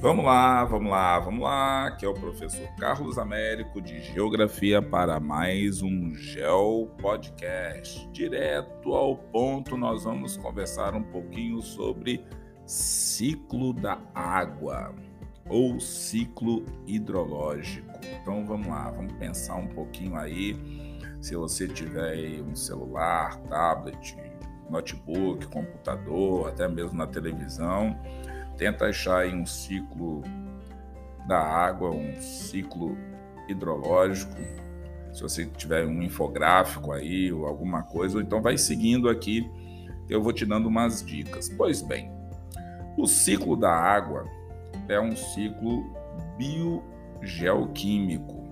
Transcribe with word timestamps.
Vamos 0.00 0.24
lá, 0.24 0.64
vamos 0.64 0.92
lá, 0.92 1.18
vamos 1.18 1.42
lá, 1.42 1.90
que 1.90 2.06
é 2.06 2.08
o 2.08 2.14
professor 2.14 2.68
Carlos 2.78 3.18
Américo 3.18 3.80
de 3.80 4.00
Geografia 4.00 4.80
para 4.80 5.18
mais 5.18 5.82
um 5.82 6.14
Geo 6.14 6.86
Podcast. 7.02 8.08
Direto 8.12 8.94
ao 8.94 9.16
ponto, 9.16 9.76
nós 9.76 10.04
vamos 10.04 10.36
conversar 10.36 10.94
um 10.94 11.02
pouquinho 11.02 11.60
sobre 11.60 12.24
ciclo 12.64 13.72
da 13.72 13.98
água 14.14 14.94
ou 15.48 15.80
ciclo 15.80 16.64
hidrológico. 16.86 17.98
Então 18.22 18.46
vamos 18.46 18.68
lá, 18.68 18.92
vamos 18.92 19.14
pensar 19.14 19.56
um 19.56 19.66
pouquinho 19.66 20.14
aí. 20.14 20.56
Se 21.20 21.34
você 21.34 21.66
tiver 21.66 22.40
um 22.40 22.54
celular, 22.54 23.36
tablet, 23.48 24.16
notebook, 24.70 25.48
computador, 25.48 26.50
até 26.50 26.68
mesmo 26.68 26.96
na 26.96 27.08
televisão, 27.08 27.98
tenta 28.58 28.84
achar 28.86 29.20
aí 29.20 29.32
um 29.34 29.46
ciclo 29.46 30.22
da 31.26 31.40
água, 31.40 31.88
um 31.90 32.20
ciclo 32.20 32.98
hidrológico. 33.48 34.36
Se 35.12 35.22
você 35.22 35.46
tiver 35.46 35.86
um 35.86 36.02
infográfico 36.02 36.92
aí 36.92 37.32
ou 37.32 37.46
alguma 37.46 37.84
coisa, 37.84 38.18
ou 38.18 38.22
então 38.22 38.42
vai 38.42 38.58
seguindo 38.58 39.08
aqui, 39.08 39.48
eu 40.08 40.20
vou 40.22 40.32
te 40.32 40.44
dando 40.44 40.66
umas 40.66 41.04
dicas. 41.04 41.48
Pois 41.48 41.80
bem, 41.80 42.10
o 42.96 43.06
ciclo 43.06 43.56
da 43.56 43.72
água 43.72 44.24
é 44.88 45.00
um 45.00 45.14
ciclo 45.14 45.84
biogeoquímico, 46.36 48.44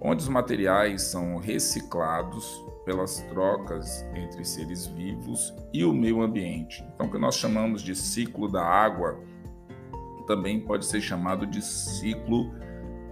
onde 0.00 0.22
os 0.22 0.28
materiais 0.28 1.02
são 1.02 1.36
reciclados 1.36 2.64
pelas 2.86 3.20
trocas 3.22 4.06
entre 4.14 4.44
seres 4.44 4.86
vivos 4.86 5.52
e 5.72 5.84
o 5.84 5.92
meio 5.92 6.22
ambiente. 6.22 6.86
Então, 6.94 7.08
o 7.08 7.10
que 7.10 7.18
nós 7.18 7.34
chamamos 7.34 7.82
de 7.82 7.96
ciclo 7.96 8.48
da 8.48 8.64
água 8.64 9.18
também 10.28 10.60
pode 10.60 10.86
ser 10.86 11.00
chamado 11.00 11.44
de 11.46 11.60
ciclo 11.60 12.54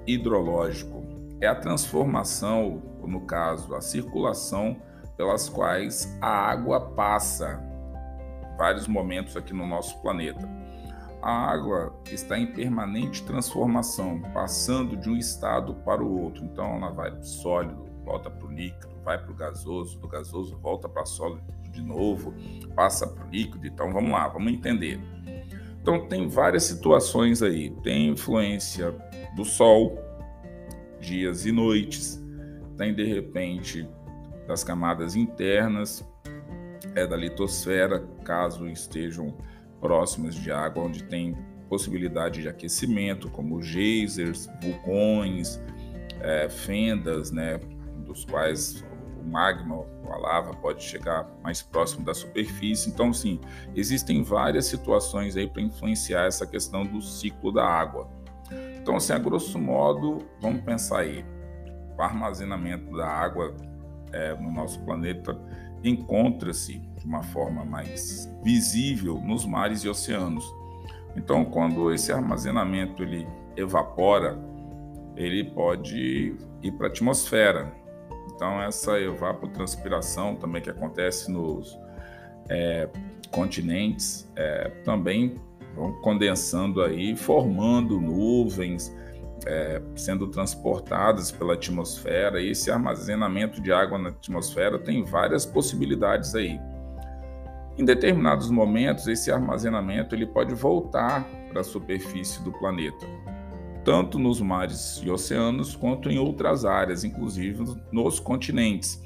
hidrológico. 0.07 1.03
É 1.41 1.49
a 1.49 1.57
transformação, 1.57 2.81
no 3.03 3.23
caso, 3.23 3.75
a 3.75 3.81
circulação 3.81 4.81
pelas 5.17 5.49
quais 5.49 6.17
a 6.21 6.29
água 6.29 6.81
passa 6.81 7.61
vários 8.57 8.87
momentos 8.87 9.37
aqui 9.37 9.53
no 9.53 9.67
nosso 9.67 10.01
planeta. 10.01 10.49
A 11.21 11.51
água 11.51 11.93
está 12.13 12.39
em 12.39 12.47
permanente 12.47 13.25
transformação, 13.25 14.21
passando 14.33 14.97
de 14.97 15.11
um 15.11 15.17
estado 15.17 15.75
para 15.85 16.03
o 16.03 16.23
outro. 16.23 16.45
Então, 16.45 16.77
ela 16.77 16.91
vai 16.91 17.11
do 17.11 17.25
sólido, 17.25 17.94
volta 18.05 18.31
para 18.31 18.47
o 18.47 18.53
líquido, 18.53 18.95
vai 19.05 19.19
para 19.19 19.33
o 19.33 19.35
gasoso, 19.35 19.99
do 19.99 20.07
gasoso 20.07 20.57
volta 20.59 20.89
para 20.89 21.05
sólido 21.05 21.43
de 21.71 21.83
novo, 21.83 22.33
passa 22.75 23.07
para 23.07 23.27
o 23.27 23.31
líquido. 23.31 23.67
Então 23.67 23.93
vamos 23.93 24.13
lá, 24.13 24.29
vamos 24.29 24.53
entender. 24.53 25.01
Então 25.81 26.07
tem 26.07 26.29
várias 26.29 26.65
situações 26.65 27.43
aí. 27.43 27.71
Tem 27.83 28.09
influência 28.09 28.95
do 29.37 29.45
sol, 29.45 29.99
dias 31.01 31.45
e 31.45 31.53
noites, 31.53 32.23
tem 32.79 32.95
de 32.95 33.05
repente 33.05 33.87
das 34.47 34.63
camadas 34.63 35.17
internas, 35.17 36.07
é 36.95 37.07
da 37.07 37.17
litosfera, 37.17 38.01
caso 38.25 38.69
estejam 38.69 39.37
próximas 39.81 40.35
de 40.35 40.51
água, 40.51 40.85
onde 40.85 41.03
tem 41.05 41.37
possibilidade 41.69 42.43
de 42.43 42.49
aquecimento, 42.49 43.29
como 43.31 43.61
geysers, 43.63 44.49
vulcões, 44.63 45.61
é, 46.21 46.49
fendas, 46.49 47.31
né, 47.31 47.59
dos 48.15 48.25
quais 48.25 48.85
o 49.21 49.29
magma, 49.29 49.85
a 50.09 50.17
lava 50.17 50.55
pode 50.55 50.83
chegar 50.83 51.29
mais 51.43 51.61
próximo 51.61 52.05
da 52.05 52.15
superfície. 52.15 52.89
Então, 52.89 53.13
sim, 53.13 53.41
existem 53.75 54.23
várias 54.23 54.67
situações 54.67 55.37
aí 55.37 55.49
para 55.49 55.61
influenciar 55.61 56.27
essa 56.27 56.47
questão 56.47 56.87
do 56.87 57.03
ciclo 57.03 57.53
da 57.53 57.67
água. 57.67 58.09
Então, 58.81 58.97
assim, 58.97 59.13
a 59.13 59.19
grosso 59.19 59.59
modo, 59.59 60.25
vamos 60.41 60.63
pensar 60.63 61.01
aí, 61.01 61.25
o 61.97 62.03
armazenamento 62.03 62.97
da 62.97 63.07
água 63.09 63.55
é, 64.13 64.35
no 64.35 64.53
nosso 64.53 64.81
planeta 64.85 65.37
encontra-se 65.83 66.79
de 66.99 67.05
uma 67.05 67.23
forma 67.23 67.65
mais 67.65 68.31
visível 68.43 69.21
nos 69.21 69.45
mares 69.45 69.85
e 69.85 69.89
oceanos. 69.89 70.45
Então, 71.17 71.45
quando 71.45 71.93
esse 71.93 72.13
armazenamento 72.13 73.03
ele 73.03 73.27
evapora, 73.57 74.39
ele 75.17 75.45
pode 75.45 76.37
ir 76.63 76.73
para 76.73 76.89
a 76.89 76.91
atmosfera, 76.91 77.73
então, 78.27 78.61
essa 78.63 78.99
evapotranspiração 79.01 80.35
também 80.37 80.61
que 80.61 80.71
acontece 80.71 81.31
nos 81.31 81.79
é, 82.49 82.89
continentes 83.31 84.31
é, 84.37 84.69
também 84.85 85.41
vão 85.75 85.93
condensando 86.01 86.83
aí, 86.83 87.17
formando 87.17 88.01
nuvens, 88.01 88.95
é, 89.47 89.81
sendo 89.97 90.29
transportadas 90.29 91.31
pela 91.31 91.55
atmosfera. 91.55 92.41
E 92.41 92.51
esse 92.51 92.71
armazenamento 92.71 93.61
de 93.61 93.73
água 93.73 93.99
na 93.99 94.09
atmosfera 94.11 94.79
tem 94.79 95.05
várias 95.05 95.45
possibilidades 95.45 96.35
aí. 96.35 96.61
Em 97.77 97.85
determinados 97.85 98.51
momentos, 98.51 99.09
esse 99.09 99.33
armazenamento 99.33 100.15
ele 100.15 100.27
pode 100.27 100.55
voltar 100.55 101.25
para 101.49 101.61
a 101.61 101.65
superfície 101.65 102.43
do 102.43 102.53
planeta 102.53 103.05
tanto 103.85 104.19
nos 104.19 104.41
mares 104.41 105.01
e 105.05 105.11
oceanos 105.11 105.77
quanto 105.77 106.11
em 106.11 106.19
outras 106.19 106.65
áreas, 106.65 107.05
inclusive 107.05 107.65
nos 107.93 108.19
continentes. 108.19 109.03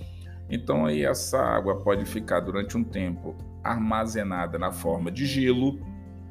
Então 0.49 0.87
aí 0.87 1.05
essa 1.05 1.39
água 1.39 1.77
pode 1.77 2.05
ficar 2.05 2.41
durante 2.41 2.77
um 2.77 2.85
tempo 2.85 3.37
armazenada 3.63 4.59
na 4.59 4.73
forma 4.73 5.11
de 5.11 5.27
gelo, 5.27 5.79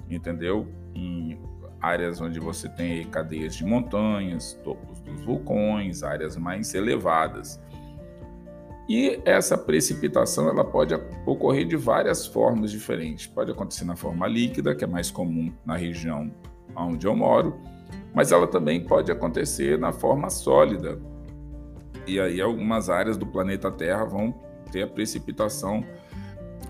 entendeu? 0.09 0.67
Em 0.95 1.39
áreas 1.79 2.19
onde 2.19 2.39
você 2.39 2.67
tem 2.67 3.05
cadeias 3.05 3.55
de 3.55 3.63
montanhas, 3.63 4.53
topos 4.63 4.99
dos 5.01 5.23
vulcões, 5.23 6.01
áreas 6.01 6.35
mais 6.35 6.73
elevadas. 6.73 7.61
E 8.89 9.19
essa 9.25 9.57
precipitação 9.57 10.47
ela 10.47 10.63
pode 10.63 10.95
ocorrer 11.25 11.67
de 11.67 11.75
várias 11.75 12.25
formas 12.25 12.71
diferentes. 12.71 13.27
Pode 13.27 13.51
acontecer 13.51 13.83
na 13.83 13.97
forma 13.97 14.25
líquida, 14.27 14.73
que 14.73 14.83
é 14.85 14.87
mais 14.87 15.11
comum 15.11 15.51
na 15.65 15.75
região 15.75 16.31
onde 16.73 17.05
eu 17.05 17.15
moro, 17.15 17.59
mas 18.13 18.31
ela 18.31 18.47
também 18.47 18.83
pode 18.83 19.11
acontecer 19.11 19.77
na 19.77 19.91
forma 19.91 20.29
sólida. 20.29 20.99
E 22.05 22.19
aí 22.19 22.41
algumas 22.41 22.89
áreas 22.89 23.17
do 23.17 23.25
planeta 23.25 23.71
Terra 23.71 24.05
vão 24.05 24.33
ter 24.71 24.83
a 24.83 24.87
precipitação 24.87 25.83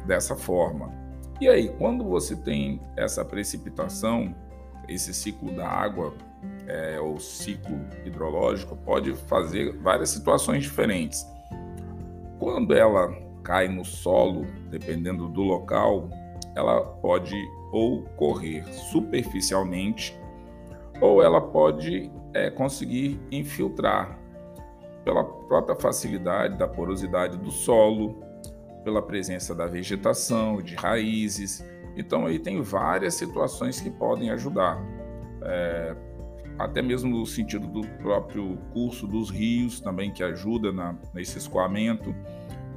dessa 0.05 0.35
forma. 0.35 0.91
E 1.39 1.47
aí, 1.47 1.69
quando 1.77 2.03
você 2.03 2.35
tem 2.35 2.81
essa 2.95 3.23
precipitação, 3.23 4.35
esse 4.89 5.13
ciclo 5.13 5.51
da 5.51 5.67
água, 5.67 6.13
é, 6.65 6.99
ou 6.99 7.19
ciclo 7.19 7.79
hidrológico, 8.03 8.75
pode 8.75 9.13
fazer 9.13 9.77
várias 9.77 10.09
situações 10.09 10.63
diferentes. 10.63 11.25
Quando 12.39 12.73
ela 12.73 13.15
cai 13.43 13.67
no 13.67 13.85
solo, 13.85 14.45
dependendo 14.69 15.27
do 15.27 15.41
local, 15.41 16.09
ela 16.55 16.81
pode 16.81 17.35
ou 17.71 18.03
correr 18.15 18.65
superficialmente 18.73 20.19
ou 21.01 21.21
ela 21.21 21.41
pode 21.41 22.11
é, 22.33 22.49
conseguir 22.49 23.19
infiltrar 23.31 24.19
pela 25.03 25.23
própria 25.23 25.75
facilidade 25.75 26.57
da 26.57 26.67
porosidade 26.67 27.37
do 27.37 27.51
solo, 27.51 28.21
pela 28.83 29.01
presença 29.01 29.55
da 29.55 29.65
vegetação, 29.65 30.61
de 30.61 30.75
raízes. 30.75 31.63
Então 31.95 32.25
aí 32.25 32.39
tem 32.39 32.61
várias 32.61 33.13
situações 33.15 33.79
que 33.79 33.89
podem 33.89 34.29
ajudar. 34.31 34.77
É, 35.43 35.95
até 36.59 36.81
mesmo 36.81 37.09
no 37.17 37.25
sentido 37.25 37.67
do 37.67 37.81
próprio 37.99 38.57
curso 38.73 39.07
dos 39.07 39.29
rios 39.29 39.79
também 39.79 40.11
que 40.11 40.23
ajuda 40.23 40.71
na, 40.71 40.95
nesse 41.13 41.37
escoamento. 41.37 42.13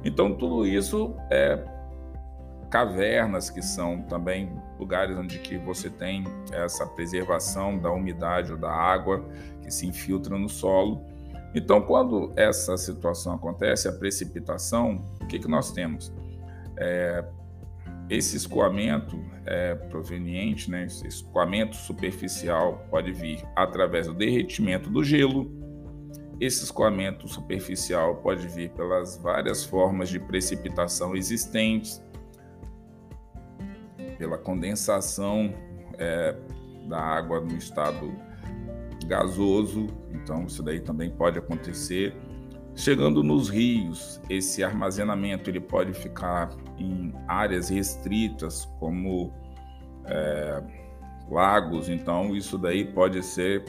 Então 0.03 0.33
tudo 0.35 0.65
isso 0.65 1.15
é 1.29 1.63
cavernas, 2.71 3.49
que 3.49 3.61
são 3.61 4.01
também 4.03 4.49
lugares 4.79 5.15
onde 5.17 5.37
que 5.39 5.57
você 5.57 5.89
tem 5.89 6.23
essa 6.53 6.87
preservação 6.87 7.77
da 7.77 7.91
umidade 7.91 8.53
ou 8.53 8.57
da 8.57 8.71
água 8.71 9.27
que 9.61 9.69
se 9.69 9.85
infiltra 9.85 10.37
no 10.37 10.47
solo. 10.47 11.05
Então, 11.53 11.81
quando 11.81 12.31
essa 12.37 12.77
situação 12.77 13.35
acontece, 13.35 13.89
a 13.89 13.91
precipitação, 13.91 15.05
o 15.21 15.27
que, 15.27 15.37
que 15.37 15.49
nós 15.49 15.73
temos? 15.73 16.13
É, 16.77 17.25
esse 18.09 18.37
escoamento 18.37 19.19
é 19.45 19.75
proveniente, 19.75 20.71
né, 20.71 20.85
esse 20.85 21.05
escoamento 21.05 21.75
superficial 21.75 22.85
pode 22.89 23.11
vir 23.11 23.43
através 23.53 24.07
do 24.07 24.13
derretimento 24.13 24.89
do 24.89 25.03
gelo. 25.03 25.51
Esse 26.39 26.63
escoamento 26.63 27.27
superficial 27.27 28.15
pode 28.15 28.47
vir 28.47 28.71
pelas 28.71 29.17
várias 29.17 29.65
formas 29.65 30.07
de 30.07 30.19
precipitação 30.19 31.15
existentes, 31.15 32.01
pela 34.21 34.37
condensação 34.37 35.51
é, 35.97 36.35
da 36.87 36.99
água 36.99 37.41
no 37.41 37.57
estado 37.57 38.13
gasoso, 39.07 39.87
então 40.11 40.45
isso 40.45 40.61
daí 40.61 40.79
também 40.79 41.09
pode 41.09 41.39
acontecer. 41.39 42.15
Chegando 42.75 43.23
nos 43.23 43.49
rios, 43.49 44.21
esse 44.29 44.63
armazenamento 44.63 45.49
ele 45.49 45.59
pode 45.59 45.93
ficar 45.93 46.55
em 46.77 47.11
áreas 47.27 47.69
restritas, 47.69 48.65
como 48.79 49.33
é, 50.05 50.61
lagos, 51.27 51.89
então 51.89 52.35
isso 52.35 52.59
daí 52.59 52.85
pode 52.85 53.23
ser 53.23 53.65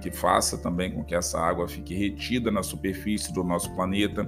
que 0.00 0.12
faça 0.12 0.56
também 0.56 0.92
com 0.92 1.02
que 1.02 1.16
essa 1.16 1.40
água 1.40 1.66
fique 1.66 1.96
retida 1.96 2.48
na 2.52 2.62
superfície 2.62 3.34
do 3.34 3.42
nosso 3.42 3.74
planeta 3.74 4.24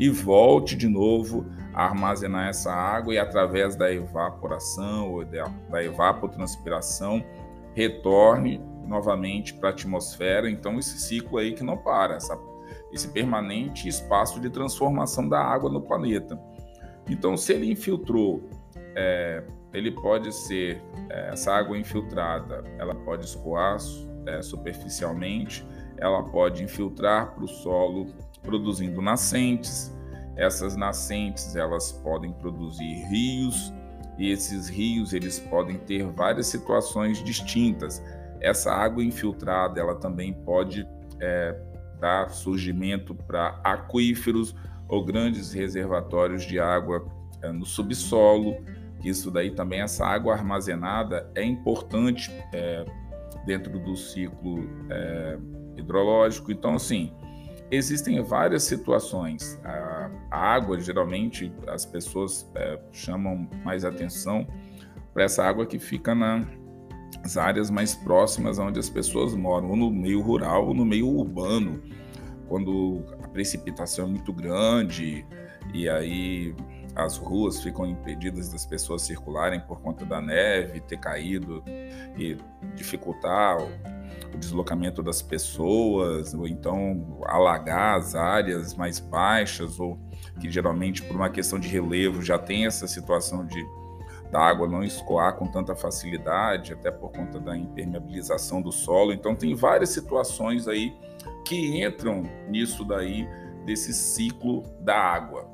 e 0.00 0.08
volte 0.08 0.74
de 0.74 0.88
novo 0.88 1.44
a 1.74 1.84
armazenar 1.84 2.48
essa 2.48 2.72
água 2.72 3.12
e 3.12 3.18
através 3.18 3.76
da 3.76 3.92
evaporação 3.92 5.12
ou 5.12 5.24
da 5.24 5.84
evapotranspiração 5.84 7.22
retorne 7.74 8.58
novamente 8.86 9.52
para 9.52 9.68
a 9.68 9.72
atmosfera. 9.72 10.50
Então 10.50 10.78
esse 10.78 10.98
ciclo 10.98 11.36
aí 11.36 11.52
que 11.52 11.62
não 11.62 11.76
para, 11.76 12.14
essa, 12.14 12.36
esse 12.90 13.08
permanente 13.08 13.86
espaço 13.86 14.40
de 14.40 14.48
transformação 14.48 15.28
da 15.28 15.38
água 15.38 15.70
no 15.70 15.82
planeta. 15.82 16.40
Então 17.06 17.36
se 17.36 17.52
ele 17.52 17.70
infiltrou 17.70 18.48
é, 18.96 19.44
ele 19.72 19.90
pode 19.90 20.32
ser 20.32 20.82
é, 21.10 21.28
essa 21.28 21.52
água 21.52 21.76
infiltrada, 21.78 22.64
ela 22.78 22.94
pode 22.94 23.26
escoar 23.26 23.76
é, 24.26 24.40
superficialmente, 24.40 25.64
ela 25.98 26.22
pode 26.22 26.64
infiltrar 26.64 27.34
para 27.34 27.44
o 27.44 27.48
solo, 27.48 28.06
produzindo 28.42 29.00
nascentes. 29.00 29.94
Essas 30.36 30.76
nascentes 30.76 31.54
elas 31.56 31.92
podem 31.92 32.32
produzir 32.32 33.04
rios 33.08 33.72
e 34.18 34.30
esses 34.30 34.68
rios 34.68 35.12
eles 35.12 35.38
podem 35.38 35.78
ter 35.78 36.06
várias 36.06 36.46
situações 36.46 37.22
distintas. 37.22 38.02
Essa 38.40 38.72
água 38.72 39.04
infiltrada 39.04 39.80
ela 39.80 39.94
também 39.94 40.32
pode 40.32 40.86
é, 41.20 41.60
dar 42.00 42.30
surgimento 42.30 43.14
para 43.14 43.60
aquíferos 43.62 44.54
ou 44.88 45.04
grandes 45.04 45.52
reservatórios 45.52 46.44
de 46.44 46.58
água 46.58 47.06
é, 47.42 47.52
no 47.52 47.66
subsolo 47.66 48.56
isso 49.04 49.30
daí 49.30 49.50
também, 49.50 49.80
essa 49.80 50.06
água 50.06 50.34
armazenada 50.34 51.30
é 51.34 51.42
importante 51.42 52.30
é, 52.52 52.84
dentro 53.46 53.78
do 53.78 53.96
ciclo 53.96 54.68
é, 54.90 55.38
hidrológico. 55.76 56.52
Então, 56.52 56.74
assim, 56.74 57.12
existem 57.70 58.22
várias 58.22 58.64
situações. 58.64 59.58
A, 59.64 60.10
água, 60.30 60.78
geralmente, 60.80 61.52
as 61.66 61.84
pessoas 61.84 62.50
é, 62.54 62.80
chamam 62.92 63.48
mais 63.64 63.84
atenção 63.84 64.46
para 65.12 65.24
essa 65.24 65.44
água 65.44 65.66
que 65.66 65.78
fica 65.78 66.14
nas 66.14 67.36
áreas 67.36 67.70
mais 67.70 67.94
próximas 67.94 68.58
onde 68.58 68.78
as 68.78 68.88
pessoas 68.88 69.34
moram, 69.34 69.70
ou 69.70 69.76
no 69.76 69.90
meio 69.90 70.20
rural 70.20 70.68
ou 70.68 70.74
no 70.74 70.84
meio 70.84 71.08
urbano, 71.08 71.82
quando 72.48 73.04
a 73.22 73.28
precipitação 73.28 74.06
é 74.06 74.08
muito 74.08 74.32
grande 74.32 75.24
e 75.72 75.88
aí 75.88 76.54
as 76.94 77.16
ruas 77.16 77.62
ficam 77.62 77.86
impedidas 77.86 78.50
das 78.52 78.66
pessoas 78.66 79.02
circularem 79.02 79.60
por 79.60 79.80
conta 79.80 80.04
da 80.04 80.20
neve 80.20 80.80
ter 80.80 80.98
caído 80.98 81.62
e 82.16 82.36
dificultar 82.74 83.58
o, 84.34 84.38
deslocamento 84.38 85.02
das 85.02 85.22
pessoas, 85.22 86.34
ou 86.34 86.46
então 86.46 87.18
alagar 87.26 87.98
as 87.98 88.14
áreas 88.14 88.74
mais 88.74 88.98
baixas, 88.98 89.78
ou 89.78 89.98
que 90.40 90.50
geralmente 90.50 91.02
por 91.02 91.16
uma 91.16 91.30
questão 91.30 91.58
de 91.58 91.68
relevo 91.68 92.22
já 92.22 92.38
tem 92.38 92.66
essa 92.66 92.86
situação 92.86 93.46
de 93.46 93.64
da 94.30 94.40
água 94.40 94.68
não 94.68 94.84
escoar 94.84 95.34
com 95.36 95.48
tanta 95.48 95.74
facilidade, 95.74 96.72
até 96.72 96.88
por 96.88 97.10
conta 97.10 97.40
da 97.40 97.56
impermeabilização 97.56 98.62
do 98.62 98.70
solo. 98.70 99.12
Então 99.12 99.34
tem 99.34 99.56
várias 99.56 99.90
situações 99.90 100.68
aí 100.68 100.94
que 101.44 101.82
entram 101.82 102.22
nisso 102.48 102.84
daí 102.84 103.28
desse 103.66 103.92
ciclo 103.92 104.62
da 104.80 104.96
água 104.96 105.50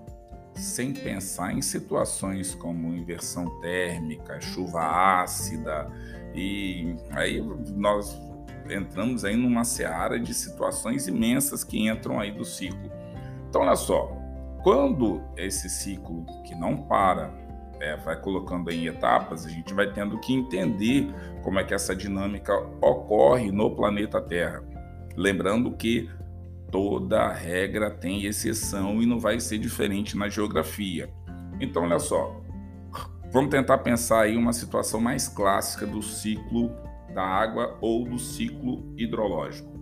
sem 0.56 0.92
pensar 0.92 1.52
em 1.52 1.60
situações 1.60 2.54
como 2.54 2.94
inversão 2.94 3.60
térmica, 3.60 4.40
chuva 4.40 5.20
ácida, 5.22 5.90
e 6.34 6.96
aí 7.10 7.40
nós 7.74 8.18
entramos 8.70 9.24
aí 9.24 9.36
numa 9.36 9.64
seara 9.64 10.18
de 10.18 10.32
situações 10.34 11.06
imensas 11.06 11.64
que 11.64 11.88
entram 11.88 12.20
aí 12.20 12.32
do 12.32 12.44
ciclo. 12.44 12.90
Então, 13.48 13.62
olha 13.62 13.76
só, 13.76 14.12
quando 14.62 15.22
esse 15.36 15.68
ciclo 15.68 16.24
que 16.44 16.54
não 16.54 16.76
para 16.76 17.32
é, 17.80 17.96
vai 17.96 18.20
colocando 18.20 18.70
em 18.70 18.86
etapas, 18.86 19.46
a 19.46 19.48
gente 19.48 19.72
vai 19.74 19.92
tendo 19.92 20.18
que 20.18 20.32
entender 20.32 21.08
como 21.42 21.58
é 21.58 21.64
que 21.64 21.74
essa 21.74 21.94
dinâmica 21.94 22.54
ocorre 22.80 23.50
no 23.50 23.74
planeta 23.74 24.20
Terra. 24.20 24.62
Lembrando 25.16 25.70
que 25.72 26.10
toda 26.70 27.32
regra 27.32 27.90
tem 27.90 28.24
exceção 28.24 29.02
e 29.02 29.06
não 29.06 29.20
vai 29.20 29.38
ser 29.40 29.58
diferente 29.58 30.16
na 30.16 30.28
geografia. 30.28 31.08
Então, 31.60 31.84
olha 31.84 31.98
só, 31.98 32.42
vamos 33.30 33.50
tentar 33.50 33.78
pensar 33.78 34.22
aí 34.22 34.36
uma 34.36 34.52
situação 34.52 35.00
mais 35.00 35.28
clássica 35.28 35.86
do 35.86 36.02
ciclo 36.02 36.70
da 37.16 37.24
água 37.24 37.78
ou 37.80 38.04
do 38.04 38.18
ciclo 38.18 38.92
hidrológico. 38.94 39.72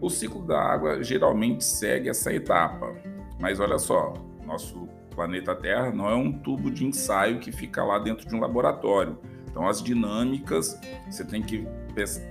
O 0.00 0.08
ciclo 0.08 0.42
da 0.46 0.58
água 0.58 1.04
geralmente 1.04 1.62
segue 1.62 2.08
essa 2.08 2.32
etapa, 2.32 2.96
mas 3.38 3.60
olha 3.60 3.78
só, 3.78 4.14
nosso 4.46 4.88
planeta 5.14 5.54
Terra 5.54 5.90
não 5.90 6.08
é 6.08 6.14
um 6.14 6.32
tubo 6.32 6.70
de 6.70 6.86
ensaio 6.86 7.40
que 7.40 7.52
fica 7.52 7.84
lá 7.84 7.98
dentro 7.98 8.26
de 8.26 8.34
um 8.34 8.40
laboratório. 8.40 9.18
Então, 9.50 9.68
as 9.68 9.82
dinâmicas, 9.82 10.80
você 11.10 11.22
tem 11.26 11.42
que 11.42 11.68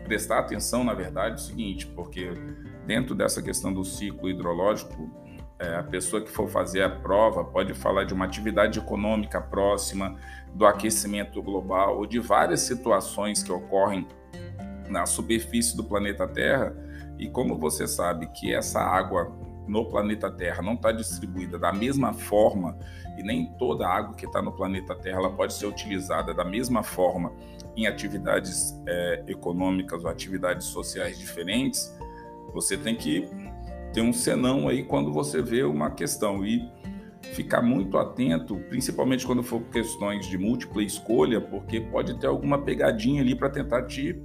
prestar 0.03 0.39
atenção, 0.39 0.83
na 0.83 0.95
verdade, 0.95 1.33
é 1.33 1.35
o 1.35 1.39
seguinte, 1.39 1.85
porque 1.85 2.31
dentro 2.87 3.13
dessa 3.13 3.43
questão 3.43 3.71
do 3.71 3.85
ciclo 3.85 4.27
hidrológico, 4.27 5.07
é, 5.59 5.75
a 5.75 5.83
pessoa 5.83 6.19
que 6.19 6.31
for 6.31 6.49
fazer 6.49 6.81
a 6.81 6.89
prova 6.89 7.43
pode 7.43 7.75
falar 7.75 8.05
de 8.05 8.13
uma 8.15 8.25
atividade 8.25 8.79
econômica 8.79 9.39
próxima, 9.39 10.17
do 10.51 10.65
aquecimento 10.65 11.43
global 11.43 11.99
ou 11.99 12.07
de 12.07 12.17
várias 12.19 12.61
situações 12.61 13.43
que 13.43 13.51
ocorrem 13.51 14.07
na 14.91 15.05
superfície 15.05 15.75
do 15.75 15.83
planeta 15.83 16.27
Terra. 16.27 16.75
E 17.17 17.29
como 17.29 17.57
você 17.57 17.87
sabe 17.87 18.27
que 18.27 18.53
essa 18.53 18.79
água 18.79 19.31
no 19.67 19.85
planeta 19.85 20.29
Terra 20.29 20.61
não 20.61 20.73
está 20.73 20.91
distribuída 20.91 21.57
da 21.57 21.71
mesma 21.71 22.13
forma 22.13 22.77
e 23.17 23.23
nem 23.23 23.45
toda 23.57 23.87
a 23.87 23.95
água 23.95 24.15
que 24.15 24.25
está 24.25 24.41
no 24.41 24.51
planeta 24.51 24.95
Terra 24.95 25.19
ela 25.19 25.31
pode 25.31 25.53
ser 25.53 25.67
utilizada 25.67 26.33
da 26.33 26.43
mesma 26.43 26.83
forma 26.83 27.31
em 27.75 27.87
atividades 27.87 28.75
é, 28.87 29.23
econômicas 29.27 30.03
ou 30.03 30.09
atividades 30.09 30.67
sociais 30.67 31.17
diferentes, 31.17 31.95
você 32.53 32.77
tem 32.77 32.95
que 32.95 33.29
ter 33.93 34.01
um 34.01 34.11
senão 34.11 34.67
aí 34.67 34.83
quando 34.83 35.11
você 35.11 35.41
vê 35.41 35.63
uma 35.63 35.91
questão 35.91 36.45
e 36.45 36.69
ficar 37.33 37.61
muito 37.61 37.97
atento, 37.97 38.57
principalmente 38.69 39.25
quando 39.25 39.43
for 39.43 39.61
questões 39.71 40.25
de 40.25 40.37
múltipla 40.37 40.83
escolha, 40.83 41.39
porque 41.39 41.79
pode 41.79 42.19
ter 42.19 42.27
alguma 42.27 42.57
pegadinha 42.57 43.21
ali 43.21 43.35
para 43.35 43.49
tentar 43.49 43.83
te 43.83 44.21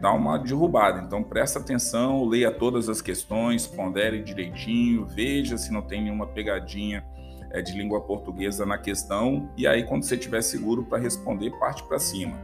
dar 0.00 0.12
uma 0.12 0.38
derrubada. 0.38 1.00
Então 1.00 1.22
presta 1.22 1.58
atenção, 1.58 2.24
leia 2.24 2.50
todas 2.50 2.88
as 2.88 3.02
questões, 3.02 3.66
pondere 3.66 4.22
direitinho, 4.22 5.06
veja 5.06 5.58
se 5.58 5.72
não 5.72 5.82
tem 5.82 6.02
nenhuma 6.02 6.26
pegadinha 6.26 7.04
é, 7.50 7.60
de 7.60 7.72
língua 7.72 8.00
portuguesa 8.00 8.64
na 8.64 8.78
questão 8.78 9.50
e 9.56 9.66
aí 9.66 9.84
quando 9.84 10.04
você 10.04 10.14
estiver 10.14 10.42
seguro 10.42 10.84
para 10.84 10.98
responder, 10.98 11.50
parte 11.58 11.82
para 11.84 11.98
cima. 11.98 12.36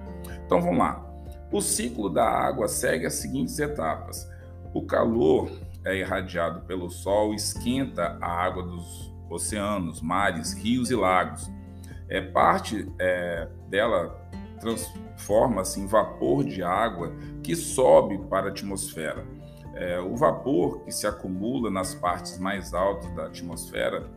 Então 0.45 0.61
vamos 0.61 0.79
lá. 0.79 1.05
O 1.51 1.61
ciclo 1.61 2.11
da 2.11 2.29
água 2.29 2.69
segue 2.69 3.07
as 3.07 3.15
seguintes 3.15 3.59
etapas. 3.59 4.29
O 4.75 4.83
calor 4.83 5.51
é 5.85 5.97
irradiado 5.97 6.63
pelo 6.63 6.91
Sol, 6.91 7.33
esquenta 7.33 8.19
a 8.21 8.29
água 8.29 8.63
dos 8.65 9.15
oceanos, 9.31 10.03
mares, 10.03 10.53
rios 10.53 10.91
e 10.91 10.95
lagos. 10.95 11.51
É 12.09 12.21
parte 12.21 12.93
é, 12.99 13.49
dela 13.69 14.21
transforma-se 14.61 15.81
em 15.81 15.87
vapor 15.87 16.45
de 16.45 16.63
água 16.63 17.13
que 17.43 17.55
sobe 17.55 18.19
para 18.29 18.47
a 18.47 18.51
atmosfera. 18.51 19.25
É, 19.75 20.01
o 20.01 20.17
vapor 20.17 20.85
que 20.85 20.93
se 20.93 21.07
acumula 21.07 21.71
nas 21.71 21.95
partes 21.95 22.39
mais 22.39 22.73
altas 22.73 23.15
da 23.15 23.27
atmosfera 23.27 24.11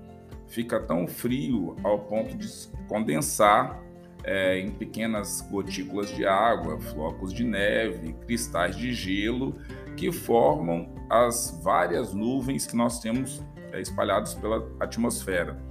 fica 0.48 0.80
tão 0.80 1.08
frio 1.08 1.76
ao 1.84 2.00
ponto 2.00 2.36
de 2.38 2.48
condensar 2.88 3.80
é, 4.24 4.60
em 4.60 4.72
pequenas 4.72 5.42
gotículas 5.50 6.10
de 6.10 6.26
água, 6.26 6.80
flocos 6.80 7.34
de 7.34 7.44
neve, 7.44 8.14
cristais 8.26 8.76
de 8.76 8.94
gelo 8.94 9.56
que 9.96 10.12
formam 10.12 10.94
as 11.10 11.60
várias 11.64 12.14
nuvens 12.14 12.66
que 12.66 12.76
nós 12.76 13.00
temos 13.00 13.42
é, 13.72 13.82
espalhadas 13.82 14.34
pela 14.34 14.68
atmosfera. 14.80 15.69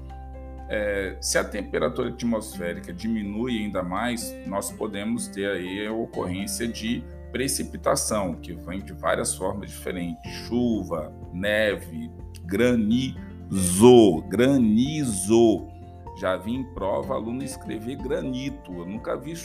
É, 0.68 1.16
se 1.20 1.38
a 1.38 1.44
temperatura 1.44 2.10
atmosférica 2.10 2.92
diminui 2.92 3.58
ainda 3.58 3.82
mais, 3.82 4.34
nós 4.46 4.70
podemos 4.70 5.26
ter 5.28 5.48
aí 5.48 5.86
a 5.86 5.92
ocorrência 5.92 6.68
de 6.68 7.02
precipitação, 7.32 8.34
que 8.34 8.52
vem 8.52 8.80
de 8.80 8.92
várias 8.92 9.34
formas 9.34 9.70
diferentes: 9.70 10.30
chuva, 10.46 11.12
neve, 11.32 12.10
granizo, 12.44 14.22
granizo. 14.28 15.68
Já 16.18 16.36
vi 16.36 16.52
em 16.52 16.64
prova 16.74 17.14
aluno 17.14 17.44
escrever 17.44 17.96
granito. 17.96 18.72
Eu 18.72 18.86
nunca 18.86 19.16
vi 19.16 19.36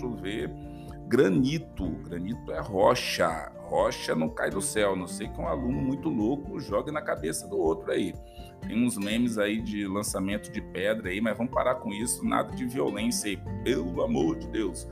chover 0.00 0.50
granito. 1.06 1.90
Granito 2.08 2.50
é 2.52 2.60
rocha. 2.60 3.52
Rocha 3.66 4.14
não 4.14 4.30
cai 4.30 4.50
do 4.50 4.62
céu. 4.62 4.96
Não 4.96 5.06
sei 5.06 5.28
que 5.28 5.38
um 5.38 5.46
aluno 5.46 5.80
muito 5.80 6.08
louco 6.08 6.58
jogue 6.58 6.90
na 6.90 7.02
cabeça 7.02 7.46
do 7.46 7.58
outro 7.58 7.92
aí. 7.92 8.14
Tem 8.60 8.84
uns 8.84 8.96
memes 8.96 9.38
aí 9.38 9.60
de 9.60 9.86
lançamento 9.86 10.50
de 10.50 10.60
pedra 10.60 11.08
aí, 11.08 11.20
mas 11.20 11.36
vamos 11.36 11.52
parar 11.52 11.76
com 11.76 11.92
isso. 11.92 12.24
Nada 12.24 12.54
de 12.54 12.66
violência 12.66 13.30
aí, 13.30 13.38
pelo 13.62 14.02
amor 14.02 14.38
de 14.38 14.48
Deus. 14.48 14.88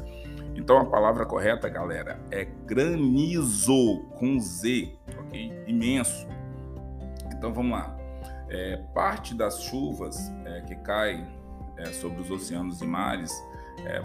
Então 0.55 0.79
a 0.79 0.85
palavra 0.85 1.27
correta, 1.27 1.69
galera, 1.69 2.21
é 2.31 2.45
granizo 2.45 4.05
com 4.19 4.39
Z, 4.39 4.93
ok? 5.19 5.53
Imenso. 5.67 6.27
Então 7.33 7.53
vamos 7.53 7.73
lá. 7.73 7.97
É, 8.49 8.77
parte 8.95 9.35
das 9.35 9.63
chuvas 9.63 10.17
é, 10.45 10.61
que 10.61 10.77
caem 10.77 11.27
é, 11.77 11.87
sobre 11.87 12.21
os 12.21 12.31
oceanos 12.31 12.81
e 12.81 12.87
mares 12.87 13.33
é, 13.85 14.01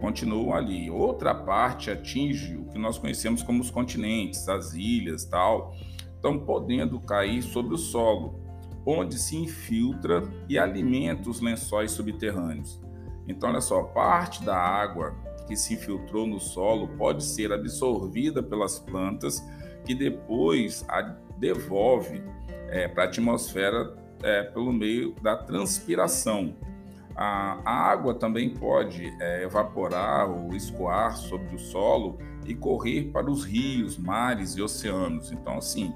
continuam 0.00 0.54
ali. 0.54 0.90
Outra 0.90 1.34
parte 1.34 1.90
atinge 1.90 2.56
o 2.56 2.66
que 2.66 2.78
nós 2.78 2.98
conhecemos 2.98 3.42
como 3.42 3.60
os 3.60 3.70
continentes, 3.70 4.48
as 4.48 4.74
ilhas, 4.74 5.24
tal, 5.24 5.74
estão 6.14 6.38
podendo 6.38 7.00
cair 7.00 7.42
sobre 7.42 7.74
o 7.74 7.78
solo, 7.78 8.43
onde 8.86 9.18
se 9.18 9.36
infiltra 9.36 10.22
e 10.48 10.58
alimenta 10.58 11.30
os 11.30 11.40
lençóis 11.40 11.90
subterrâneos. 11.92 12.80
Então, 13.26 13.48
olha 13.48 13.60
só, 13.60 13.82
parte 13.82 14.44
da 14.44 14.56
água 14.56 15.14
que 15.46 15.56
se 15.56 15.74
infiltrou 15.74 16.26
no 16.26 16.40
solo 16.40 16.88
pode 16.96 17.24
ser 17.24 17.52
absorvida 17.52 18.42
pelas 18.42 18.78
plantas, 18.78 19.42
que 19.84 19.94
depois 19.94 20.84
a 20.88 21.02
devolve 21.38 22.22
é, 22.68 22.88
para 22.88 23.04
a 23.04 23.06
atmosfera 23.06 23.94
é, 24.22 24.42
pelo 24.42 24.72
meio 24.72 25.14
da 25.22 25.36
transpiração. 25.36 26.56
A, 27.16 27.60
a 27.64 27.90
água 27.90 28.14
também 28.14 28.50
pode 28.50 29.04
é, 29.20 29.44
evaporar 29.44 30.28
ou 30.28 30.54
escoar 30.54 31.16
sobre 31.16 31.54
o 31.54 31.58
solo 31.58 32.18
e 32.46 32.54
correr 32.54 33.10
para 33.12 33.30
os 33.30 33.44
rios, 33.44 33.96
mares 33.96 34.56
e 34.56 34.62
oceanos. 34.62 35.30
Então, 35.30 35.58
assim, 35.58 35.94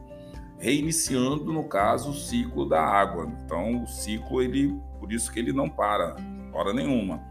reiniciando, 0.59 1.53
no 1.53 1.65
caso, 1.65 2.11
o 2.11 2.15
ciclo 2.15 2.69
da 2.69 2.83
água. 2.83 3.31
Então, 3.45 3.83
o 3.83 3.87
ciclo, 3.87 4.43
ele, 4.43 4.77
por 4.99 5.13
isso 5.13 5.33
que 5.33 5.39
ele 5.39 5.53
não 5.53 5.69
para, 5.69 6.17
hora 6.53 6.73
nenhuma. 6.73 7.23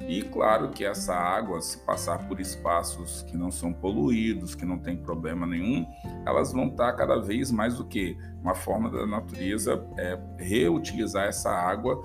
E 0.00 0.22
claro 0.22 0.70
que 0.70 0.84
essa 0.84 1.14
água, 1.14 1.60
se 1.60 1.78
passar 1.78 2.26
por 2.26 2.40
espaços 2.40 3.22
que 3.22 3.36
não 3.36 3.50
são 3.50 3.72
poluídos, 3.72 4.54
que 4.54 4.64
não 4.64 4.78
tem 4.78 4.96
problema 4.96 5.46
nenhum, 5.46 5.86
elas 6.26 6.52
vão 6.52 6.66
estar 6.66 6.92
cada 6.94 7.20
vez 7.20 7.50
mais 7.50 7.76
do 7.76 7.84
que 7.84 8.16
uma 8.42 8.54
forma 8.54 8.90
da 8.90 9.06
natureza 9.06 9.82
é 9.96 10.18
reutilizar 10.38 11.26
essa 11.26 11.50
água 11.50 12.04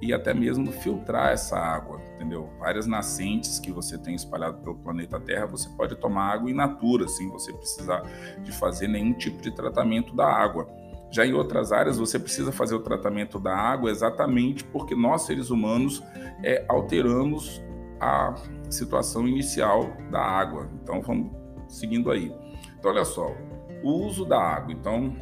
e 0.00 0.12
até 0.12 0.32
mesmo 0.32 0.72
filtrar 0.72 1.32
essa 1.32 1.58
água, 1.58 2.00
entendeu? 2.14 2.48
Várias 2.58 2.86
nascentes 2.86 3.58
que 3.58 3.70
você 3.70 3.98
tem 3.98 4.14
espalhado 4.14 4.58
pelo 4.58 4.76
planeta 4.76 5.20
Terra, 5.20 5.46
você 5.46 5.68
pode 5.70 5.94
tomar 5.96 6.32
água 6.32 6.50
in 6.50 6.54
natura, 6.54 7.06
sem 7.08 7.28
você 7.28 7.52
precisar 7.52 8.02
de 8.42 8.52
fazer 8.52 8.88
nenhum 8.88 9.12
tipo 9.12 9.42
de 9.42 9.50
tratamento 9.50 10.14
da 10.14 10.26
água. 10.26 10.68
Já 11.10 11.26
em 11.26 11.32
outras 11.32 11.72
áreas, 11.72 11.98
você 11.98 12.18
precisa 12.18 12.52
fazer 12.52 12.74
o 12.74 12.80
tratamento 12.80 13.38
da 13.38 13.54
água 13.54 13.90
exatamente 13.90 14.62
porque 14.64 14.94
nós, 14.94 15.22
seres 15.22 15.50
humanos, 15.50 16.02
é, 16.42 16.64
alteramos 16.68 17.62
a 18.00 18.34
situação 18.70 19.26
inicial 19.26 19.90
da 20.10 20.20
água. 20.20 20.68
Então, 20.82 21.02
vamos 21.02 21.32
seguindo 21.68 22.10
aí. 22.10 22.32
Então, 22.78 22.92
olha 22.92 23.04
só, 23.04 23.34
o 23.82 24.06
uso 24.06 24.24
da 24.24 24.40
água. 24.40 24.72
Então, 24.72 25.14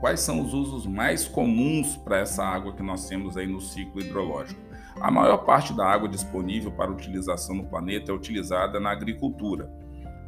quais 0.00 0.20
são 0.20 0.40
os 0.40 0.52
usos 0.54 0.86
mais 0.86 1.26
comuns 1.26 1.96
para 1.96 2.18
essa 2.18 2.44
água 2.44 2.74
que 2.74 2.82
nós 2.82 3.08
temos 3.08 3.36
aí 3.36 3.46
no 3.46 3.60
ciclo 3.60 4.00
hidrológico? 4.00 4.60
A 5.00 5.10
maior 5.10 5.38
parte 5.38 5.74
da 5.74 5.86
água 5.86 6.08
disponível 6.08 6.72
para 6.72 6.90
utilização 6.90 7.54
no 7.54 7.66
planeta 7.66 8.10
é 8.10 8.14
utilizada 8.14 8.80
na 8.80 8.90
agricultura. 8.90 9.70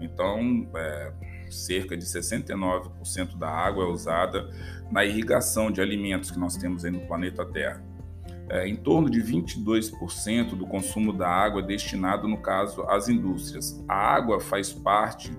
Então, 0.01 0.69
é, 0.77 1.13
cerca 1.51 1.97
de 1.97 2.05
69% 2.05 3.37
da 3.37 3.49
água 3.49 3.85
é 3.85 3.89
usada 3.89 4.49
na 4.91 5.05
irrigação 5.05 5.71
de 5.71 5.81
alimentos 5.81 6.31
que 6.31 6.39
nós 6.39 6.57
temos 6.57 6.85
aí 6.85 6.91
no 6.91 7.01
planeta 7.01 7.45
Terra. 7.47 7.83
É, 8.51 8.67
em 8.67 8.77
torno 8.77 9.11
de 9.11 9.23
22% 9.23 10.55
do 10.55 10.67
consumo 10.67 11.13
da 11.13 11.29
água 11.29 11.61
é 11.61 11.67
destinado, 11.67 12.27
no 12.27 12.39
caso, 12.39 12.83
às 12.89 13.09
indústrias. 13.09 13.83
A 13.89 13.95
água 13.95 14.41
faz 14.41 14.73
parte 14.73 15.31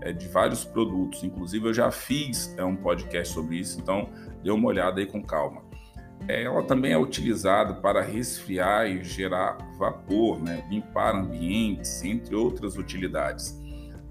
é, 0.00 0.12
de 0.12 0.28
vários 0.28 0.64
produtos, 0.64 1.22
inclusive 1.24 1.68
eu 1.68 1.74
já 1.74 1.90
fiz 1.90 2.54
é, 2.56 2.64
um 2.64 2.76
podcast 2.76 3.32
sobre 3.32 3.56
isso, 3.56 3.80
então 3.80 4.08
dê 4.42 4.50
uma 4.50 4.68
olhada 4.68 5.00
aí 5.00 5.06
com 5.06 5.22
calma. 5.22 5.62
É, 6.28 6.44
ela 6.44 6.62
também 6.62 6.92
é 6.92 6.98
utilizada 6.98 7.74
para 7.74 8.02
resfriar 8.02 8.86
e 8.86 9.02
gerar 9.04 9.58
vapor, 9.78 10.42
né, 10.42 10.66
limpar 10.68 11.14
ambientes, 11.14 12.02
entre 12.02 12.34
outras 12.34 12.76
utilidades. 12.76 13.56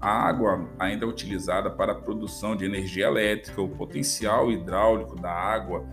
A 0.00 0.10
água 0.10 0.68
ainda 0.78 1.04
é 1.04 1.08
utilizada 1.08 1.70
para 1.70 1.92
a 1.92 1.94
produção 1.94 2.54
de 2.54 2.64
energia 2.64 3.06
elétrica, 3.06 3.60
o 3.60 3.68
potencial 3.68 4.50
hidráulico 4.52 5.16
da 5.16 5.32
água 5.32 5.86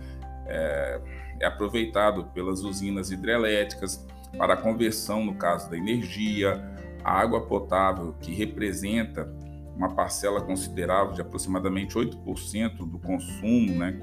é, 0.46 1.00
é 1.40 1.46
aproveitado 1.46 2.24
pelas 2.26 2.60
usinas 2.60 3.10
hidrelétricas 3.10 4.06
para 4.36 4.54
a 4.54 4.56
conversão, 4.56 5.24
no 5.24 5.34
caso 5.34 5.70
da 5.70 5.76
energia, 5.76 6.62
a 7.02 7.12
água 7.12 7.46
potável, 7.46 8.14
que 8.20 8.32
representa 8.34 9.32
uma 9.76 9.94
parcela 9.94 10.40
considerável 10.40 11.12
de 11.12 11.20
aproximadamente 11.20 11.96
8% 11.96 12.88
do 12.88 12.98
consumo, 12.98 13.72
né, 13.78 13.98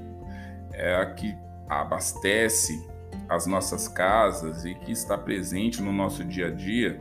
é 0.73 0.95
a 0.95 1.05
que 1.13 1.35
abastece 1.69 2.87
as 3.29 3.45
nossas 3.45 3.87
casas 3.87 4.65
e 4.65 4.75
que 4.75 4.91
está 4.91 5.17
presente 5.17 5.81
no 5.81 5.91
nosso 5.91 6.23
dia 6.23 6.47
a 6.47 6.51
dia, 6.51 6.99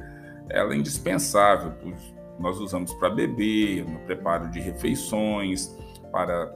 ela 0.48 0.74
é 0.74 0.76
indispensável, 0.76 1.72
pois 1.82 2.14
nós 2.38 2.58
usamos 2.58 2.92
para 2.94 3.10
beber, 3.10 3.84
no 3.84 3.98
preparo 4.00 4.48
de 4.48 4.60
refeições, 4.60 5.76
para 6.10 6.52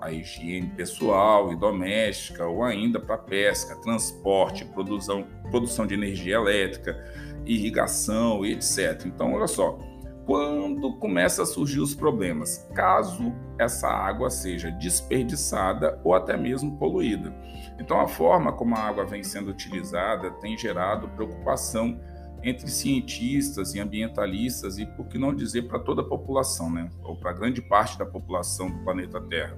a 0.00 0.12
higiene 0.12 0.68
pessoal 0.68 1.52
e 1.52 1.56
doméstica, 1.56 2.46
ou 2.46 2.62
ainda 2.62 3.00
para 3.00 3.18
pesca, 3.18 3.76
transporte, 3.76 4.64
produção, 4.64 5.26
produção 5.50 5.86
de 5.86 5.94
energia 5.94 6.36
elétrica, 6.36 6.96
irrigação 7.44 8.44
e 8.44 8.52
etc. 8.52 9.04
Então, 9.06 9.34
olha 9.34 9.46
só, 9.46 9.78
quando 10.28 10.92
começa 10.98 11.42
a 11.42 11.46
surgir 11.46 11.80
os 11.80 11.94
problemas, 11.94 12.68
caso 12.74 13.32
essa 13.58 13.88
água 13.88 14.28
seja 14.28 14.70
desperdiçada 14.70 15.98
ou 16.04 16.12
até 16.12 16.36
mesmo 16.36 16.76
poluída. 16.76 17.34
Então, 17.80 17.98
a 17.98 18.06
forma 18.06 18.52
como 18.52 18.76
a 18.76 18.78
água 18.78 19.06
vem 19.06 19.24
sendo 19.24 19.50
utilizada 19.50 20.30
tem 20.32 20.54
gerado 20.54 21.08
preocupação 21.08 21.98
entre 22.42 22.68
cientistas 22.68 23.74
e 23.74 23.80
ambientalistas 23.80 24.76
e, 24.78 24.84
por 24.84 25.06
que 25.06 25.16
não 25.16 25.34
dizer, 25.34 25.62
para 25.62 25.78
toda 25.78 26.02
a 26.02 26.04
população, 26.04 26.70
né? 26.70 26.90
ou 27.02 27.16
para 27.16 27.32
grande 27.32 27.62
parte 27.62 27.98
da 27.98 28.04
população 28.04 28.70
do 28.70 28.84
planeta 28.84 29.18
Terra. 29.22 29.56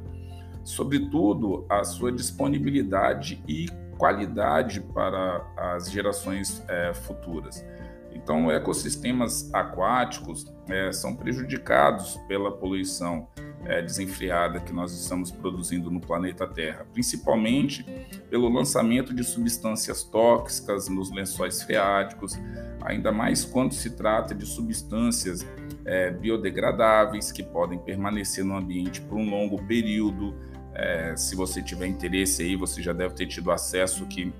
Sobretudo, 0.62 1.66
a 1.68 1.82
sua 1.82 2.12
disponibilidade 2.12 3.42
e 3.48 3.66
qualidade 3.98 4.80
para 4.80 5.44
as 5.56 5.90
gerações 5.90 6.64
é, 6.68 6.94
futuras. 6.94 7.66
Então, 8.12 8.50
ecossistemas 8.50 9.52
aquáticos 9.52 10.52
é, 10.68 10.92
são 10.92 11.14
prejudicados 11.14 12.16
pela 12.28 12.52
poluição 12.52 13.28
é, 13.64 13.82
desenfreada 13.82 14.60
que 14.60 14.72
nós 14.72 14.92
estamos 14.92 15.30
produzindo 15.30 15.90
no 15.90 16.00
planeta 16.00 16.46
Terra, 16.46 16.86
principalmente 16.92 17.84
pelo 18.28 18.48
lançamento 18.48 19.14
de 19.14 19.22
substâncias 19.22 20.02
tóxicas 20.02 20.88
nos 20.88 21.10
lençóis 21.12 21.62
freáticos, 21.62 22.38
ainda 22.80 23.12
mais 23.12 23.44
quando 23.44 23.72
se 23.72 23.90
trata 23.90 24.34
de 24.34 24.46
substâncias 24.46 25.46
é, 25.84 26.10
biodegradáveis 26.10 27.30
que 27.30 27.42
podem 27.42 27.78
permanecer 27.78 28.44
no 28.44 28.56
ambiente 28.56 29.00
por 29.00 29.16
um 29.16 29.28
longo 29.28 29.62
período. 29.64 30.34
É, 30.74 31.14
se 31.16 31.34
você 31.34 31.62
tiver 31.62 31.86
interesse 31.86 32.42
aí, 32.42 32.56
você 32.56 32.80
já 32.80 32.92
deve 32.92 33.14
ter 33.14 33.26
tido 33.26 33.50
acesso 33.50 34.06
que 34.06 34.32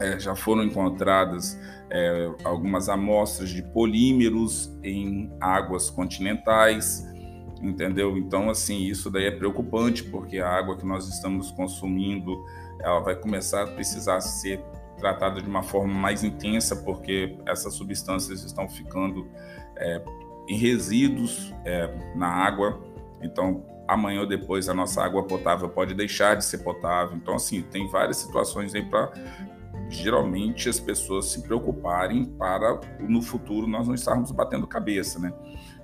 é, 0.00 0.18
já 0.18 0.34
foram 0.34 0.64
encontradas 0.64 1.58
é, 1.90 2.30
algumas 2.44 2.88
amostras 2.88 3.50
de 3.50 3.62
polímeros 3.62 4.76
em 4.82 5.32
águas 5.40 5.90
continentais, 5.90 7.06
entendeu? 7.62 8.16
Então, 8.16 8.50
assim, 8.50 8.84
isso 8.84 9.10
daí 9.10 9.26
é 9.26 9.30
preocupante, 9.30 10.02
porque 10.04 10.38
a 10.38 10.48
água 10.48 10.76
que 10.76 10.86
nós 10.86 11.08
estamos 11.08 11.50
consumindo, 11.52 12.44
ela 12.80 13.00
vai 13.00 13.14
começar 13.14 13.62
a 13.62 13.66
precisar 13.66 14.20
ser 14.20 14.60
tratada 14.98 15.40
de 15.40 15.48
uma 15.48 15.62
forma 15.62 15.92
mais 15.92 16.24
intensa, 16.24 16.76
porque 16.76 17.36
essas 17.46 17.74
substâncias 17.74 18.42
estão 18.44 18.68
ficando 18.68 19.28
é, 19.76 20.02
em 20.48 20.56
resíduos 20.56 21.54
é, 21.64 21.92
na 22.16 22.28
água. 22.28 22.80
Então, 23.22 23.64
amanhã 23.86 24.20
ou 24.20 24.26
depois 24.26 24.68
a 24.68 24.74
nossa 24.74 25.02
água 25.02 25.24
potável 25.24 25.68
pode 25.68 25.94
deixar 25.94 26.36
de 26.36 26.44
ser 26.44 26.58
potável. 26.58 27.16
Então, 27.16 27.34
assim, 27.34 27.62
tem 27.62 27.88
várias 27.88 28.16
situações 28.16 28.74
aí 28.74 28.82
para 28.82 29.12
geralmente 29.88 30.68
as 30.68 30.80
pessoas 30.80 31.26
se 31.26 31.42
preocuparem 31.42 32.24
para 32.24 32.80
no 33.00 33.22
futuro 33.22 33.66
nós 33.66 33.86
não 33.86 33.94
estarmos 33.94 34.30
batendo 34.30 34.66
cabeça, 34.66 35.18
né? 35.18 35.32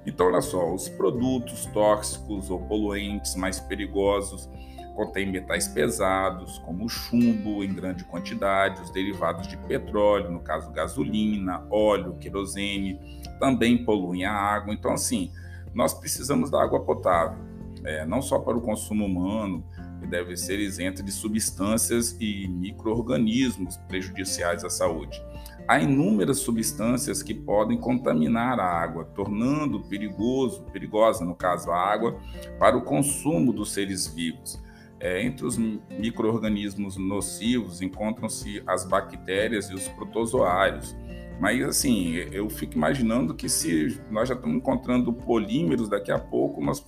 Então, 0.07 0.27
olha 0.27 0.41
só, 0.41 0.73
os 0.73 0.89
produtos 0.89 1.67
tóxicos 1.67 2.51
ou 2.51 2.61
poluentes 2.61 3.37
mais 3.37 3.61
perigosos 3.61 4.49
contêm 4.95 5.31
metais 5.31 5.69
pesados, 5.69 6.59
como 6.59 6.89
chumbo 6.89 7.63
em 7.63 7.73
grande 7.73 8.05
quantidade, 8.05 8.83
os 8.83 8.91
derivados 8.91 9.47
de 9.47 9.57
petróleo, 9.57 10.31
no 10.31 10.41
caso 10.41 10.71
gasolina, 10.73 11.65
óleo, 11.71 12.17
querosene, 12.19 12.99
também 13.39 13.85
poluem 13.85 14.25
a 14.25 14.33
água. 14.33 14.75
Então, 14.75 14.93
assim, 14.93 15.31
nós 15.75 15.95
precisamos 15.95 16.51
da 16.51 16.63
água 16.63 16.81
potável, 16.81 17.39
é, 17.85 18.05
não 18.05 18.21
só 18.21 18.39
para 18.39 18.57
o 18.57 18.61
consumo 18.61 19.07
humano, 19.07 19.65
que 20.01 20.07
deve 20.07 20.37
ser 20.37 20.59
isenta 20.59 21.03
de 21.03 21.13
substâncias 21.13 22.17
e 22.19 22.49
micro-organismos 22.49 23.77
prejudiciais 23.89 24.65
à 24.65 24.71
saúde. 24.71 25.23
há 25.69 25.79
inúmeras 25.79 26.39
substâncias 26.39 27.23
que 27.23 27.33
podem 27.33 27.79
contaminar 27.79 28.59
a 28.59 28.65
água, 28.65 29.05
tornando 29.15 29.81
perigoso, 29.85 30.63
perigosa 30.73 31.25
no 31.25 31.37
caso 31.37 31.71
a 31.71 31.79
água, 31.79 32.19
para 32.59 32.77
o 32.77 32.83
consumo 32.83 33.53
dos 33.53 33.73
seres 33.73 34.09
vivos. 34.09 34.61
É, 34.99 35.23
entre 35.23 35.47
os 35.47 35.57
micro-organismos 35.57 36.97
nocivos 36.97 37.81
encontram-se 37.81 38.63
as 38.67 38.85
bactérias 38.85 39.71
e 39.71 39.75
os 39.75 39.89
protozoários. 39.89 40.97
Mas 41.41 41.63
assim, 41.65 42.17
eu 42.33 42.51
fico 42.51 42.75
imaginando 42.75 43.35
que 43.35 43.49
se 43.49 43.99
nós 44.11 44.29
já 44.29 44.35
estamos 44.35 44.57
encontrando 44.57 45.11
polímeros, 45.11 45.89
daqui 45.89 46.13
a 46.13 46.19
pouco 46.19 46.63
nós 46.63 46.85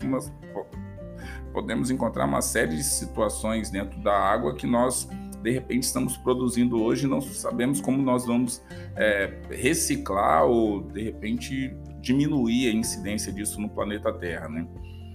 podemos 1.52 1.90
encontrar 1.90 2.24
uma 2.24 2.40
série 2.40 2.76
de 2.76 2.84
situações 2.84 3.70
dentro 3.70 4.00
da 4.00 4.12
água 4.14 4.54
que 4.54 4.66
nós 4.66 5.08
de 5.42 5.50
repente 5.50 5.82
estamos 5.82 6.16
produzindo 6.16 6.80
hoje 6.80 7.04
e 7.04 7.08
não 7.08 7.20
sabemos 7.20 7.80
como 7.80 8.00
nós 8.00 8.24
vamos 8.26 8.62
é, 8.96 9.32
reciclar 9.50 10.44
ou 10.44 10.82
de 10.82 11.02
repente 11.02 11.76
diminuir 12.00 12.68
a 12.68 12.72
incidência 12.72 13.32
disso 13.32 13.60
no 13.60 13.68
planeta 13.68 14.12
Terra, 14.12 14.48
né? 14.48 14.66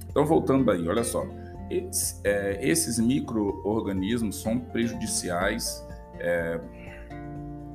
Então 0.10 0.26
voltando 0.26 0.70
aí, 0.70 0.88
olha 0.88 1.04
só, 1.04 1.26
esses, 1.70 2.20
é, 2.24 2.60
esses 2.62 3.00
micro-organismos 3.00 4.42
são 4.42 4.60
prejudiciais 4.60 5.86
é, 6.20 6.60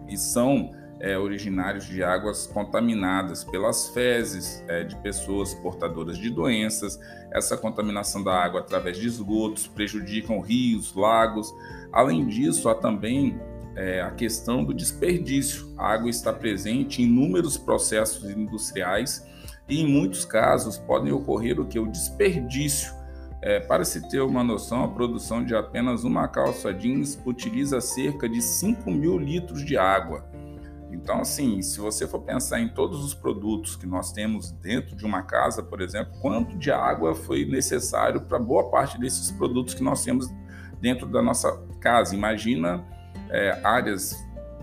e 0.08 0.16
são 0.16 0.70
é, 1.02 1.18
originários 1.18 1.84
de 1.84 2.04
águas 2.04 2.46
contaminadas 2.46 3.42
pelas 3.42 3.88
fezes 3.88 4.64
é, 4.68 4.84
de 4.84 4.94
pessoas 4.98 5.52
portadoras 5.52 6.16
de 6.16 6.30
doenças. 6.30 6.98
Essa 7.32 7.56
contaminação 7.56 8.22
da 8.22 8.32
água 8.32 8.60
através 8.60 8.96
de 8.96 9.08
esgotos 9.08 9.66
prejudicam 9.66 10.40
rios, 10.40 10.94
lagos. 10.94 11.52
Além 11.92 12.24
disso, 12.28 12.68
há 12.68 12.74
também 12.76 13.36
é, 13.74 14.00
a 14.00 14.12
questão 14.12 14.62
do 14.62 14.72
desperdício. 14.72 15.74
A 15.76 15.92
água 15.92 16.08
está 16.08 16.32
presente 16.32 17.02
em 17.02 17.06
inúmeros 17.06 17.58
processos 17.58 18.30
industriais 18.30 19.26
e, 19.68 19.80
em 19.80 19.88
muitos 19.88 20.24
casos, 20.24 20.78
podem 20.78 21.12
ocorrer 21.12 21.58
o 21.58 21.66
que? 21.66 21.80
O 21.80 21.90
desperdício. 21.90 23.02
É, 23.44 23.58
para 23.58 23.84
se 23.84 24.08
ter 24.08 24.20
uma 24.20 24.44
noção, 24.44 24.84
a 24.84 24.88
produção 24.88 25.44
de 25.44 25.52
apenas 25.52 26.04
uma 26.04 26.28
calça 26.28 26.72
jeans 26.72 27.20
utiliza 27.26 27.80
cerca 27.80 28.28
de 28.28 28.40
5 28.40 28.88
mil 28.88 29.18
litros 29.18 29.64
de 29.64 29.76
água. 29.76 30.24
Então, 30.92 31.20
assim, 31.20 31.62
se 31.62 31.80
você 31.80 32.06
for 32.06 32.20
pensar 32.20 32.60
em 32.60 32.68
todos 32.68 33.02
os 33.02 33.14
produtos 33.14 33.74
que 33.76 33.86
nós 33.86 34.12
temos 34.12 34.50
dentro 34.52 34.94
de 34.94 35.04
uma 35.04 35.22
casa, 35.22 35.62
por 35.62 35.80
exemplo, 35.80 36.12
quanto 36.20 36.56
de 36.58 36.70
água 36.70 37.14
foi 37.14 37.46
necessário 37.46 38.20
para 38.20 38.38
boa 38.38 38.70
parte 38.70 39.00
desses 39.00 39.30
produtos 39.30 39.74
que 39.74 39.82
nós 39.82 40.04
temos 40.04 40.28
dentro 40.80 41.06
da 41.06 41.22
nossa 41.22 41.50
casa? 41.80 42.14
Imagina 42.14 42.84
é, 43.30 43.58
áreas 43.64 44.14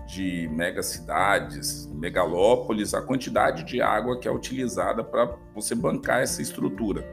de 0.06 0.48
megacidades, 0.52 1.86
megalópolis, 1.92 2.94
a 2.94 3.02
quantidade 3.02 3.64
de 3.64 3.80
água 3.80 4.18
que 4.18 4.26
é 4.26 4.30
utilizada 4.30 5.04
para 5.04 5.36
você 5.54 5.74
bancar 5.74 6.20
essa 6.20 6.40
estrutura. 6.40 7.04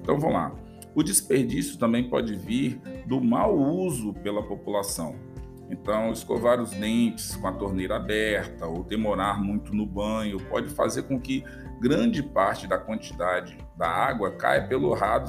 Então, 0.00 0.18
vamos 0.18 0.36
lá. 0.36 0.52
O 0.94 1.02
desperdício 1.02 1.78
também 1.78 2.08
pode 2.08 2.34
vir 2.34 2.80
do 3.06 3.20
mau 3.20 3.56
uso 3.56 4.12
pela 4.14 4.42
população. 4.42 5.31
Então, 5.72 6.12
escovar 6.12 6.60
os 6.60 6.70
dentes 6.70 7.34
com 7.34 7.48
a 7.48 7.52
torneira 7.52 7.96
aberta 7.96 8.66
ou 8.66 8.84
demorar 8.84 9.42
muito 9.42 9.74
no 9.74 9.86
banho 9.86 10.38
pode 10.50 10.68
fazer 10.68 11.04
com 11.04 11.18
que 11.18 11.42
grande 11.80 12.22
parte 12.22 12.66
da 12.66 12.76
quantidade 12.76 13.56
da 13.74 13.88
água 13.88 14.30
caia 14.32 14.68
pelo 14.68 14.92
ralo, 14.92 15.26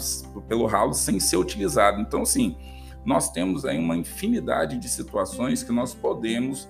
pelo 0.50 0.66
ralo 0.66 0.94
sem 0.94 1.18
ser 1.18 1.38
utilizado. 1.38 2.02
Então, 2.02 2.26
sim, 2.26 2.58
nós 3.06 3.32
temos 3.32 3.64
aí 3.64 3.80
uma 3.80 3.96
infinidade 3.96 4.78
de 4.78 4.90
situações 4.90 5.64
que 5.64 5.72
nós 5.72 5.94
podemos 5.96 6.70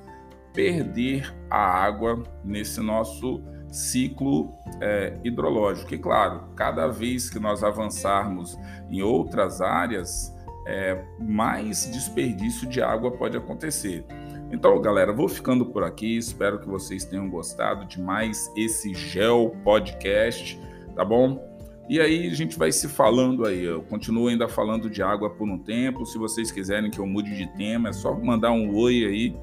perder 0.54 1.34
a 1.50 1.58
água 1.58 2.22
nesse 2.46 2.80
nosso 2.80 3.44
ciclo 3.72 4.54
é, 4.80 5.18
hidrológico. 5.24 5.96
E 5.96 5.98
claro, 5.98 6.44
cada 6.56 6.88
vez 6.88 7.28
que 7.28 7.40
nós 7.40 7.64
avançarmos 7.64 8.56
em 8.88 9.02
outras 9.02 9.62
áreas, 9.62 10.33
é, 10.66 11.04
mais 11.20 11.90
desperdício 11.92 12.68
de 12.68 12.82
água 12.82 13.12
pode 13.12 13.38
acontecer. 13.38 14.06
Então, 14.52 14.80
galera, 14.82 15.12
vou 15.12 15.28
ficando 15.28 15.66
por 15.66 15.84
aqui. 15.84 16.18
Espero 16.18 16.60
que 16.60 16.68
vocês 16.68 17.06
tenham 17.06 17.30
gostado 17.30 17.86
de 17.86 18.00
mais 18.00 18.52
esse 18.56 18.94
Gel 18.94 19.56
Podcast, 19.64 20.60
tá 20.96 21.04
bom? 21.04 21.52
E 21.90 22.00
aí 22.00 22.28
a 22.28 22.34
gente 22.34 22.58
vai 22.58 22.72
se 22.72 22.88
falando 22.88 23.46
aí. 23.46 23.64
Eu 23.66 23.82
continuo 23.84 24.28
ainda 24.28 24.48
falando 24.48 24.90
de 24.90 25.02
água 25.02 25.30
por 25.30 25.50
um 25.50 25.58
tempo. 25.58 26.06
Se 26.06 26.18
vocês 26.18 26.52
quiserem 26.52 26.92
que 26.92 27.00
eu 27.00 27.08
mude 27.08 27.36
de 27.36 27.48
tema, 27.58 27.90
é 27.90 27.94
só 27.94 28.14
mandar 28.14 28.52
um 28.52 28.76
oi 28.76 29.06
aí 29.06 29.38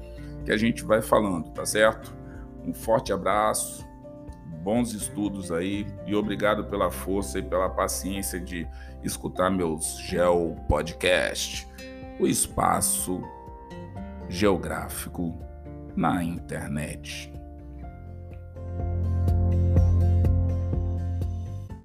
que 0.45 0.51
a 0.51 0.57
gente 0.57 0.83
vai 0.83 1.01
falando, 1.01 1.49
tá 1.51 1.65
certo? 1.65 2.15
Um 2.65 2.73
forte 2.73 3.13
abraço 3.13 3.85
bons 4.61 4.93
estudos 4.93 5.51
aí 5.51 5.85
e 6.05 6.15
obrigado 6.15 6.65
pela 6.65 6.91
força 6.91 7.39
e 7.39 7.41
pela 7.41 7.69
paciência 7.69 8.39
de 8.39 8.67
escutar 9.03 9.49
meus 9.49 9.99
Geo 9.99 10.55
Podcast, 10.67 11.67
o 12.19 12.27
espaço 12.27 13.21
geográfico 14.29 15.37
na 15.95 16.23
internet. 16.23 17.31